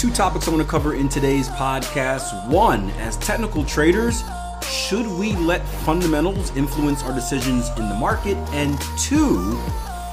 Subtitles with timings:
[0.00, 2.48] two topics I want to cover in today's podcast.
[2.48, 4.24] One, as technical traders,
[4.66, 8.38] should we let fundamentals influence our decisions in the market?
[8.54, 9.58] And two,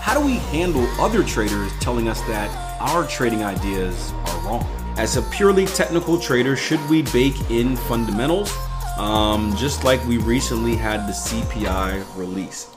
[0.02, 2.50] how do we handle other traders telling us that
[2.82, 4.68] our trading ideas are wrong?
[4.98, 8.54] As a purely technical trader, should we bake in fundamentals?
[8.98, 12.70] Um, just like we recently had the CPI release.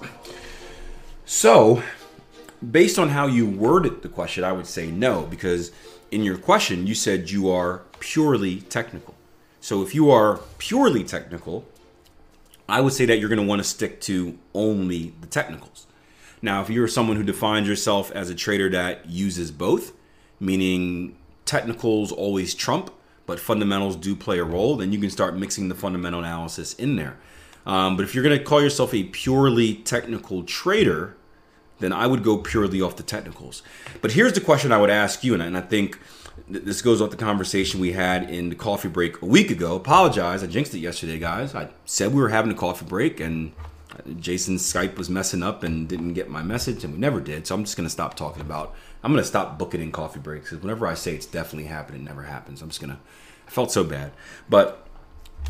[1.24, 1.82] So,
[2.70, 5.72] based on how you worded the question, I would say no, because
[6.10, 9.14] in your question, you said you are purely technical.
[9.60, 11.64] So if you are purely technical,
[12.68, 15.86] I would say that you're going to want to stick to only the technicals.
[16.42, 19.92] Now, if you're someone who defines yourself as a trader that uses both,
[20.38, 22.90] meaning technicals always trump,
[23.26, 26.96] but fundamentals do play a role, then you can start mixing the fundamental analysis in
[26.96, 27.18] there.
[27.66, 31.16] Um, but if you're going to call yourself a purely technical trader,
[31.80, 33.62] then I would go purely off the technicals.
[34.00, 35.98] But here's the question I would ask you, and I think
[36.48, 39.76] this goes off the conversation we had in the coffee break a week ago.
[39.76, 41.54] Apologize, I jinxed it yesterday, guys.
[41.54, 43.52] I said we were having a coffee break, and
[43.92, 47.46] uh, Jason's Skype was messing up and didn't get my message, and we never did.
[47.46, 48.74] So I'm just gonna stop talking about.
[49.02, 52.04] I'm gonna stop booking in coffee breaks because whenever I say it's definitely happening, it
[52.04, 52.62] never happens.
[52.62, 53.00] I'm just gonna.
[53.46, 54.12] I felt so bad,
[54.48, 54.86] but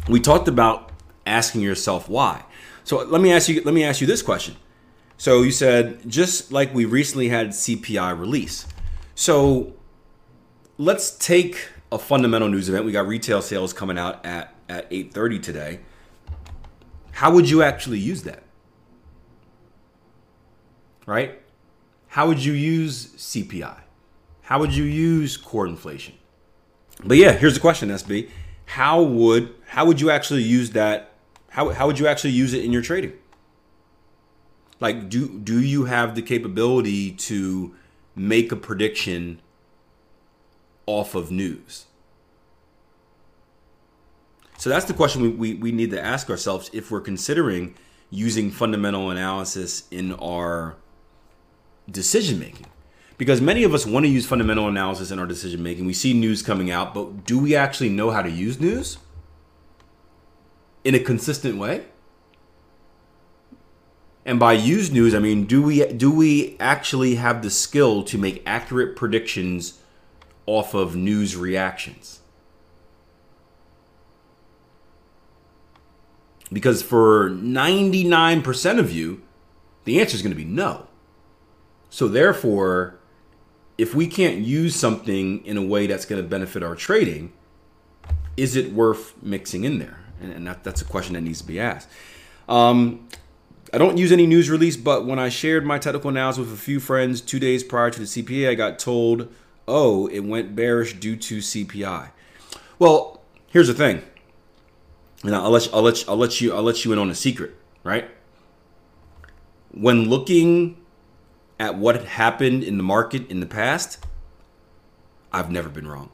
[0.09, 0.93] we talked about
[1.27, 2.45] asking yourself why.
[2.85, 3.63] So let me ask you.
[3.63, 4.57] Let me ask you this question
[5.21, 8.67] so you said just like we recently had CPI release.
[9.15, 9.75] So
[10.79, 12.87] let's take a fundamental news event.
[12.87, 15.81] We got retail sales coming out at at 8:30 today.
[17.13, 18.45] How would you actually use that?
[21.05, 21.43] Right?
[22.07, 23.79] How would you use CPI?
[24.41, 26.15] How would you use core inflation?
[27.05, 28.31] But yeah, here's the question, SB.
[28.65, 31.13] How would how would you actually use that?
[31.51, 33.13] How, how would you actually use it in your trading?
[34.81, 37.75] Like do do you have the capability to
[38.17, 39.41] make a prediction
[40.87, 41.87] off of news?
[44.57, 47.75] So that's the question we, we, we need to ask ourselves if we're considering
[48.11, 50.77] using fundamental analysis in our
[51.91, 52.67] decision making
[53.17, 56.13] because many of us want to use fundamental analysis in our decision making we see
[56.13, 58.99] news coming out but do we actually know how to use news
[60.85, 61.85] in a consistent way
[64.25, 68.19] and by use news, I mean do we do we actually have the skill to
[68.19, 69.81] make accurate predictions
[70.47, 72.21] off of news reactions?
[76.53, 79.23] Because for 99% of you,
[79.85, 80.89] the answer is going to be no.
[81.91, 82.99] So therefore,
[83.79, 87.33] if we can't use something in a way that's going to benefit our trading,
[88.37, 90.01] is it worth mixing in there?
[90.21, 91.89] And, that, that's a question that needs to be asked.
[92.49, 93.09] Um,
[93.73, 96.61] I don't use any news release, but when I shared my technical analysis with a
[96.61, 99.33] few friends two days prior to the CPI, I got told,
[99.69, 102.11] oh, it went bearish due to CPI.
[102.81, 104.03] Well, here's the thing.
[105.23, 107.55] And I'll let, I'll, let I'll let you I'll let you in on a secret,
[107.85, 108.11] right?
[109.71, 110.79] When looking
[111.61, 114.05] at what happened in the market in the past,
[115.33, 116.11] I've never been wrong.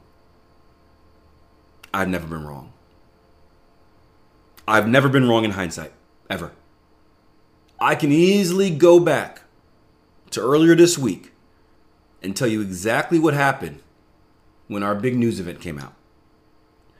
[1.93, 2.73] I've never been wrong.
[4.67, 5.93] I've never been wrong in hindsight,
[6.29, 6.51] ever.
[7.79, 9.41] I can easily go back
[10.31, 11.31] to earlier this week
[12.21, 13.81] and tell you exactly what happened
[14.67, 15.93] when our big news event came out.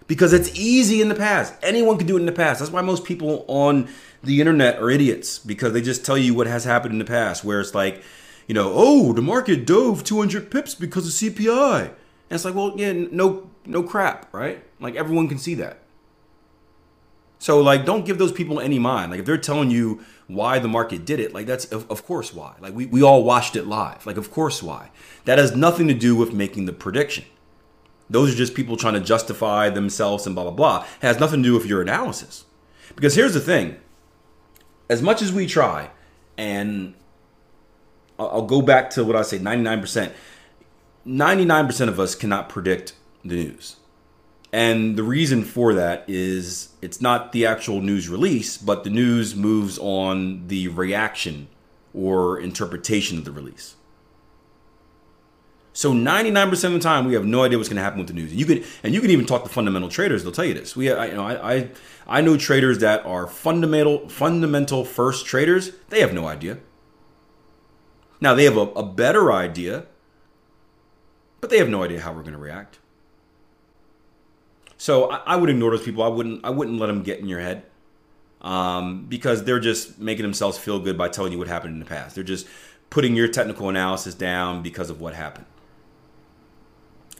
[0.05, 1.53] Because it's easy in the past.
[1.61, 2.59] Anyone can do it in the past.
[2.59, 3.89] That's why most people on
[4.23, 7.43] the internet are idiots because they just tell you what has happened in the past,
[7.43, 8.01] where it's like,
[8.47, 11.81] you know, oh, the market dove 200 pips because of CPI.
[11.81, 11.91] And
[12.29, 14.63] it's like, well, yeah, no, no crap, right?
[14.79, 15.79] Like everyone can see that.
[17.39, 19.11] So like, don't give those people any mind.
[19.11, 22.33] Like if they're telling you why the market did it, like that's of, of course
[22.33, 22.55] why.
[22.59, 24.05] Like we, we all watched it live.
[24.05, 24.89] Like of course why.
[25.25, 27.25] That has nothing to do with making the prediction.
[28.09, 30.85] Those are just people trying to justify themselves and blah blah blah.
[31.01, 32.45] It has nothing to do with your analysis.
[32.95, 33.77] Because here's the thing.
[34.89, 35.91] As much as we try,
[36.37, 36.93] and
[38.17, 40.11] I'll, I'll go back to what I say, 99%.
[41.05, 42.93] 99% of us cannot predict
[43.23, 43.77] the news.
[44.57, 49.35] And the reason for that is it's not the actual news release, but the news
[49.35, 51.47] moves on the reaction
[51.93, 53.75] or interpretation of the release.
[55.73, 58.15] So 99% of the time, we have no idea what's going to happen with the
[58.15, 58.31] news.
[58.31, 60.75] And you can, and you can even talk to fundamental traders; they'll tell you this.
[60.75, 61.69] We, I, you know, I, I,
[62.07, 65.69] I know traders that are fundamental, fundamental first traders.
[65.89, 66.57] They have no idea.
[68.19, 69.85] Now they have a, a better idea,
[71.41, 72.79] but they have no idea how we're going to react.
[74.77, 76.03] So I, I, would ignore those people.
[76.03, 76.45] I wouldn't.
[76.45, 77.63] I wouldn't let them get in your head,
[78.41, 81.85] um, because they're just making themselves feel good by telling you what happened in the
[81.85, 82.15] past.
[82.15, 82.47] They're just
[82.89, 85.45] putting your technical analysis down because of what happened.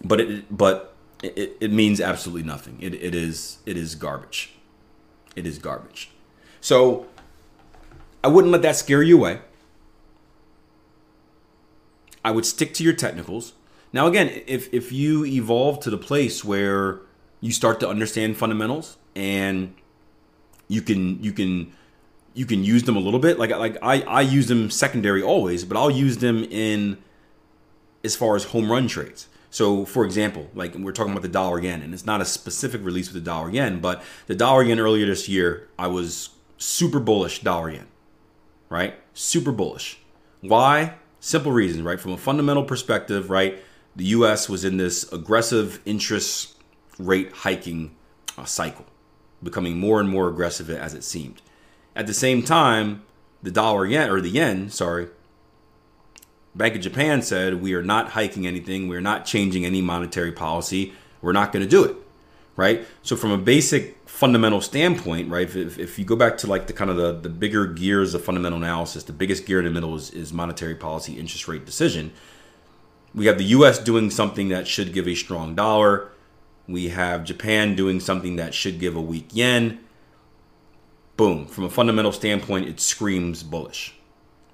[0.04, 2.78] But it, but it, it means absolutely nothing.
[2.82, 4.54] It, it is it is garbage.
[5.36, 6.12] It is garbage.
[6.62, 7.08] So
[8.24, 9.40] I wouldn't let that scare you away.
[12.24, 13.54] I would stick to your technicals.
[13.94, 17.02] Now again, if if you evolve to the place where
[17.42, 19.76] you start to understand fundamentals and
[20.68, 21.74] you can you can
[22.34, 25.66] you can use them a little bit like like I I use them secondary always,
[25.66, 26.98] but I'll use them in
[28.04, 29.28] as far as home run trades.
[29.50, 32.84] So, for example, like we're talking about the dollar yen, and it's not a specific
[32.84, 37.00] release with the dollar yen, but the dollar yen earlier this year, I was super
[37.00, 37.88] bullish dollar yen,
[38.70, 38.96] right?
[39.14, 40.00] Super bullish.
[40.42, 40.96] Why?
[41.20, 42.00] Simple reason, right?
[42.00, 43.64] From a fundamental perspective, right?
[43.96, 46.57] The US was in this aggressive interest
[47.00, 47.96] rate hiking
[48.38, 48.86] uh, cycle,
[49.42, 51.42] becoming more and more aggressive as it seemed.
[51.96, 53.04] At the same time,
[53.42, 55.08] the dollar yen, or the yen, sorry,
[56.56, 60.94] Bank of Japan said we are not hiking anything, we're not changing any monetary policy,
[61.22, 61.96] we're not going to do it,
[62.56, 62.86] right?
[63.04, 66.74] So from a basic fundamental standpoint, right, if, if you go back to like the
[66.74, 69.96] kind of the, the bigger gears of fundamental analysis, the biggest gear in the middle
[69.96, 72.12] is, is monetary policy interest rate decision.
[73.14, 73.78] We have the U.S.
[73.78, 76.10] doing something that should give a strong dollar.
[76.68, 79.80] We have Japan doing something that should give a weak yen.
[81.16, 81.48] Boom.
[81.48, 83.96] From a fundamental standpoint, it screams bullish,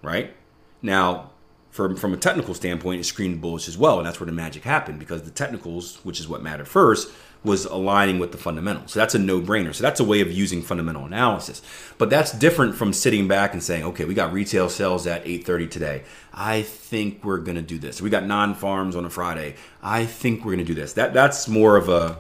[0.02, 0.36] right?
[0.82, 1.32] Now,
[1.74, 4.64] from from a technical standpoint, it screamed bullish as well, and that's where the magic
[4.64, 7.12] happened because the technicals, which is what mattered first,
[7.44, 8.92] was aligning with the fundamentals.
[8.92, 9.74] So that's a no-brainer.
[9.74, 11.64] So that's a way of using fundamental analysis.
[11.98, 15.68] But that's different from sitting back and saying, okay, we got retail sales at 8:30
[15.68, 16.04] today.
[16.32, 18.04] I think we're gonna do this.
[18.04, 19.56] We got non-farms on a Friday.
[19.82, 20.94] I think we're gonna do this.
[20.94, 22.20] That that's more of a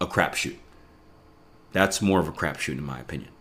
[0.00, 0.56] a crapshoot.
[1.72, 3.32] That's more of a crapshoot in my opinion.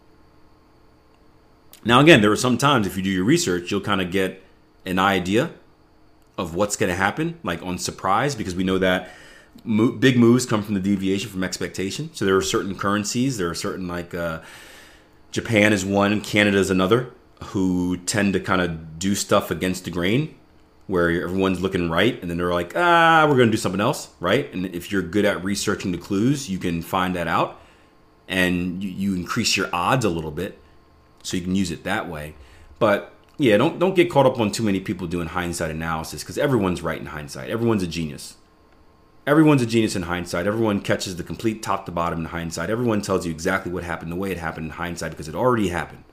[1.85, 4.42] Now again, there are some times if you do your research, you'll kind of get
[4.85, 5.51] an idea
[6.37, 9.11] of what's going to happen, like on surprise, because we know that
[9.63, 12.09] mo- big moves come from the deviation from expectation.
[12.13, 14.41] So there are certain currencies, there are certain like uh,
[15.31, 17.11] Japan is one, Canada is another,
[17.45, 20.35] who tend to kind of do stuff against the grain,
[20.87, 24.09] where everyone's looking right, and then they're like, ah, we're going to do something else,
[24.19, 24.51] right?
[24.53, 27.59] And if you're good at researching the clues, you can find that out,
[28.27, 30.59] and you, you increase your odds a little bit,
[31.21, 32.35] so you can use it that way.
[32.79, 36.37] But yeah, don't don't get caught up on too many people doing hindsight analysis because
[36.37, 37.49] everyone's right in hindsight.
[37.49, 38.35] Everyone's a genius.
[39.25, 40.45] Everyone's a genius in hindsight.
[40.45, 42.69] Everyone catches the complete top to bottom in hindsight.
[42.69, 45.69] Everyone tells you exactly what happened, the way it happened in hindsight because it already
[45.69, 46.03] happened.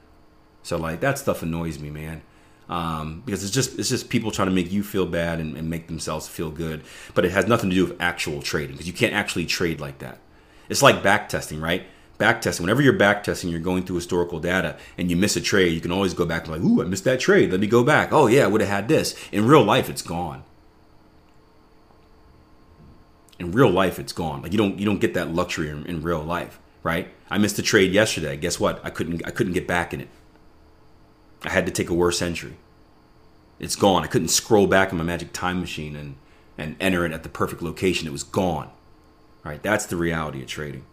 [0.62, 2.22] So like that stuff annoys me, man.
[2.68, 5.68] Um, because it's just it's just people trying to make you feel bad and, and
[5.68, 6.84] make themselves feel good,
[7.14, 9.98] but it has nothing to do with actual trading because you can't actually trade like
[9.98, 10.20] that.
[10.68, 11.84] It's like back testing, right?
[12.20, 12.62] Back testing.
[12.62, 15.80] Whenever you're back testing, you're going through historical data and you miss a trade, you
[15.80, 17.50] can always go back and like, ooh, I missed that trade.
[17.50, 18.12] Let me go back.
[18.12, 19.16] Oh yeah, I would have had this.
[19.32, 20.44] In real life, it's gone.
[23.40, 24.42] In real life, it's gone.
[24.42, 27.08] Like you don't you don't get that luxury in, in real life, right?
[27.30, 28.36] I missed a trade yesterday.
[28.36, 28.84] Guess what?
[28.84, 30.08] I couldn't I couldn't get back in it.
[31.42, 32.58] I had to take a worse entry.
[33.58, 34.04] It's gone.
[34.04, 36.16] I couldn't scroll back in my magic time machine and
[36.58, 38.06] and enter it at the perfect location.
[38.06, 38.70] It was gone.
[39.42, 39.62] Right?
[39.62, 40.84] That's the reality of trading.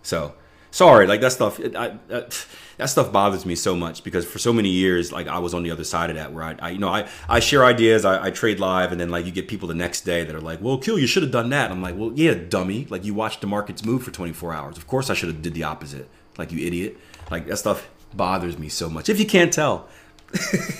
[0.00, 0.34] So
[0.76, 1.58] sorry, like that stuff.
[1.58, 2.46] It, I, that,
[2.76, 5.62] that stuff bothers me so much because for so many years, like I was on
[5.62, 8.26] the other side of that, where I, I you know, I, I share ideas, I,
[8.26, 10.60] I, trade live, and then like you get people the next day that are like,
[10.60, 12.86] "Well, kill, you should have done that." I'm like, "Well, yeah, dummy.
[12.90, 14.76] Like you watched the markets move for 24 hours.
[14.76, 16.08] Of course, I should have did the opposite.
[16.36, 16.98] Like you idiot.
[17.30, 19.08] Like that stuff bothers me so much.
[19.08, 19.88] If you can't tell."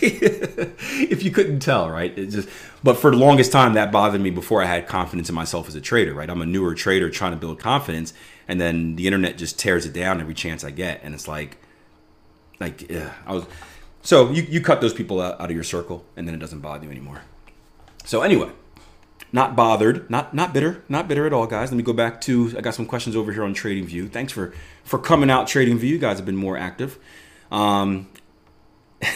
[0.02, 2.18] if you couldn't tell, right?
[2.18, 2.48] It just
[2.82, 5.76] but for the longest time that bothered me before I had confidence in myself as
[5.76, 6.28] a trader, right?
[6.28, 8.12] I'm a newer trader trying to build confidence
[8.48, 11.58] and then the internet just tears it down every chance I get and it's like
[12.60, 13.46] like yeah, I was
[14.02, 16.60] so you, you cut those people out, out of your circle and then it doesn't
[16.60, 17.22] bother you anymore.
[18.04, 18.50] So anyway,
[19.32, 21.70] not bothered, not not bitter, not bitter at all, guys.
[21.70, 24.08] Let me go back to I got some questions over here on Trading View.
[24.08, 25.82] Thanks for for coming out TradingView.
[25.82, 26.98] You guys have been more active.
[27.50, 28.08] Um,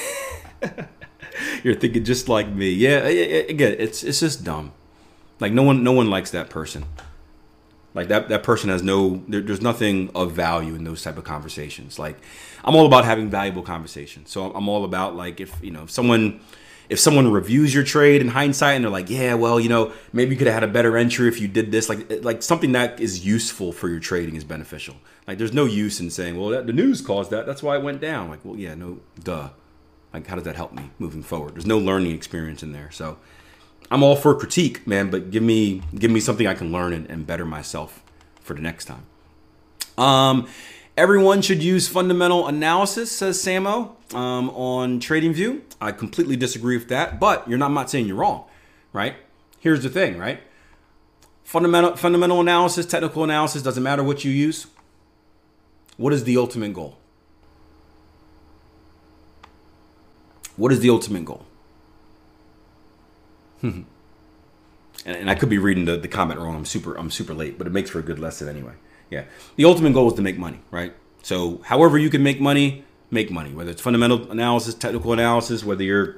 [1.62, 2.70] You're thinking just like me.
[2.70, 4.72] Yeah, again, it's it's just dumb.
[5.38, 6.84] Like no one no one likes that person.
[7.94, 11.24] Like that that person has no there, there's nothing of value in those type of
[11.24, 11.98] conversations.
[11.98, 12.18] Like
[12.64, 14.30] I'm all about having valuable conversations.
[14.30, 16.40] So I'm all about like if you know if someone
[16.88, 20.32] if someone reviews your trade in hindsight and they're like, yeah, well, you know, maybe
[20.32, 23.00] you could have had a better entry if you did this, like like something that
[23.00, 24.96] is useful for your trading is beneficial.
[25.26, 27.82] Like there's no use in saying, well, that, the news caused that, that's why it
[27.82, 28.28] went down.
[28.28, 29.50] Like, well, yeah, no, duh.
[30.12, 31.54] Like, how does that help me moving forward?
[31.54, 32.90] There's no learning experience in there.
[32.90, 33.18] So
[33.90, 37.10] I'm all for critique, man, but give me give me something I can learn and,
[37.10, 38.02] and better myself
[38.40, 39.06] for the next time.
[39.98, 40.48] Um,
[40.96, 45.62] everyone should use fundamental analysis, says Samo um, on TradingView.
[45.80, 48.44] I completely disagree with that, but you're not, I'm not saying you're wrong,
[48.92, 49.16] right?
[49.58, 50.40] Here's the thing, right?
[51.50, 54.68] fundamental fundamental analysis, technical analysis, doesn't matter what you use.
[55.96, 56.96] What is the ultimate goal?
[60.54, 61.44] What is the ultimate goal?
[63.62, 63.86] and,
[65.04, 66.56] and I could be reading the, the comment wrong.
[66.56, 68.74] I'm super I'm super late, but it makes for a good lesson anyway.
[69.10, 69.24] Yeah.
[69.56, 70.94] The ultimate goal is to make money, right?
[71.22, 73.52] So however you can make money, make money.
[73.52, 76.16] Whether it's fundamental analysis, technical analysis, whether you're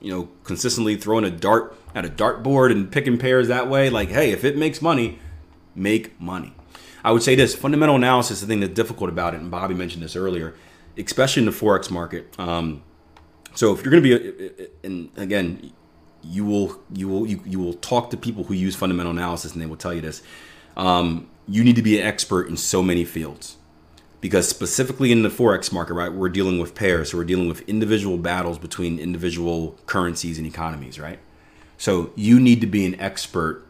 [0.00, 4.08] you know consistently throwing a dart at a dartboard and picking pairs that way, like
[4.08, 5.18] hey, if it makes money,
[5.74, 6.54] make money.
[7.02, 9.74] I would say this fundamental analysis, is the thing that's difficult about it, and Bobby
[9.74, 10.54] mentioned this earlier,
[10.98, 12.38] especially in the forex market.
[12.38, 12.82] Um,
[13.54, 15.72] so if you're going to be, uh, uh, uh, and again,
[16.22, 19.62] you will you will you, you will talk to people who use fundamental analysis, and
[19.62, 20.22] they will tell you this.
[20.76, 23.56] Um, you need to be an expert in so many fields
[24.20, 27.10] because specifically in the forex market right we're dealing with pairs.
[27.10, 31.18] So we're dealing with individual battles between individual currencies and economies right?
[31.76, 33.66] So you need to be an expert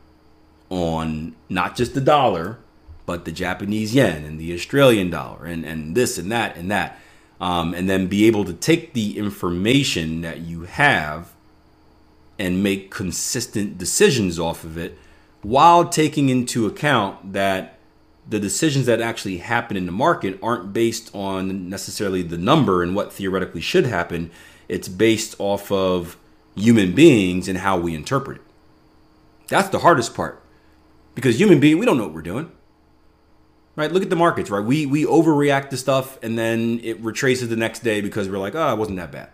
[0.69, 2.59] on not just the dollar
[3.07, 6.99] but the japanese yen and the australian dollar and, and this and that and that.
[7.41, 11.33] Um, and then be able to take the information that you have
[12.41, 14.99] and make consistent decisions off of it
[15.43, 17.79] while taking into account that
[18.27, 22.97] the decisions that actually happen in the market aren't based on necessarily the number and
[22.97, 24.31] what theoretically should happen.
[24.69, 26.17] It's based off of
[26.57, 28.43] human beings and how we interpret it.
[29.49, 30.43] That's the hardest part.
[31.15, 32.51] Because human being, we don't know what we're doing.
[33.77, 33.93] Right?
[33.93, 34.65] Look at the markets, right?
[34.65, 38.55] We we overreact to stuff and then it retraces the next day because we're like,
[38.55, 39.31] oh, it wasn't that bad.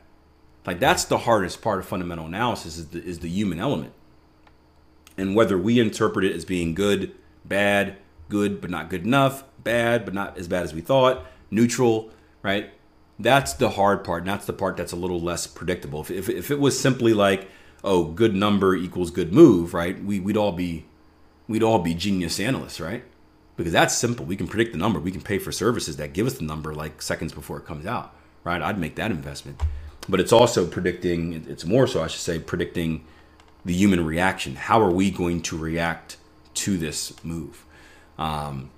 [0.67, 3.93] Like that's the hardest part of fundamental analysis is the, is the human element.
[5.17, 7.97] And whether we interpret it as being good, bad,
[8.29, 12.11] good but not good enough, bad but not as bad as we thought, neutral,
[12.43, 12.71] right?
[13.19, 14.23] That's the hard part.
[14.23, 16.01] And that's the part that's a little less predictable.
[16.01, 17.49] If, if, if it was simply like,
[17.85, 20.03] oh, good number equals good move, right?
[20.03, 20.87] We, we'd all be
[21.49, 23.05] we'd all be genius analysts, right?
[23.57, 24.27] Because that's simple.
[24.27, 24.99] We can predict the number.
[24.99, 27.87] We can pay for services that give us the number like seconds before it comes
[27.87, 28.61] out, right?
[28.61, 29.63] I'd make that investment.
[30.09, 33.05] But it's also predicting, it's more so, I should say, predicting
[33.65, 34.55] the human reaction.
[34.55, 36.17] How are we going to react
[36.55, 37.65] to this move?
[38.19, 38.71] Um,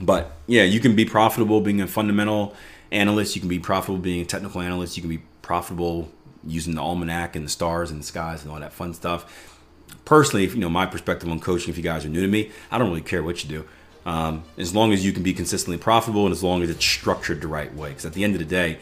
[0.00, 2.54] but yeah, you can be profitable being a fundamental
[2.90, 3.34] analyst.
[3.34, 4.96] You can be profitable being a technical analyst.
[4.96, 6.10] You can be profitable
[6.44, 9.58] using the almanac and the stars and the skies and all that fun stuff.
[10.04, 12.50] Personally, if you know my perspective on coaching, if you guys are new to me,
[12.70, 13.66] I don't really care what you do.
[14.06, 17.42] Um, as long as you can be consistently profitable and as long as it's structured
[17.42, 17.90] the right way.
[17.90, 18.78] Because at the end of the day,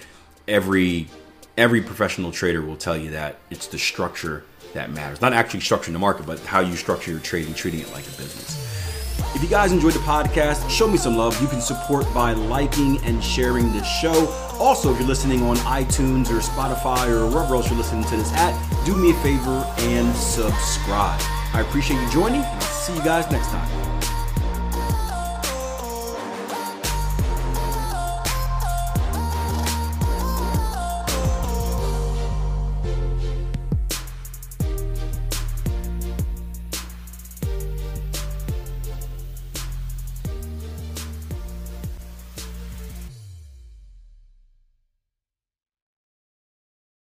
[0.46, 1.08] every
[1.58, 5.20] every professional trader will tell you that it's the structure that matters.
[5.20, 8.10] Not actually structuring the market, but how you structure your trading, treating it like a
[8.10, 8.64] business.
[9.34, 11.40] If you guys enjoyed the podcast, show me some love.
[11.42, 14.28] You can support by liking and sharing this show.
[14.58, 18.32] Also, if you're listening on iTunes or Spotify or wherever else you're listening to this
[18.32, 21.20] at, do me a favor and subscribe.
[21.52, 23.97] I appreciate you joining, and I'll see you guys next time.